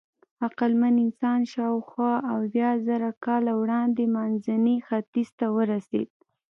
[0.45, 6.09] عقلمن انسان شاوخوا اویازره کاله وړاندې منځني ختیځ ته ورسېد.